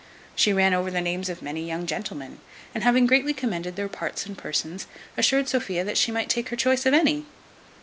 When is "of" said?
1.29-1.43, 6.87-6.95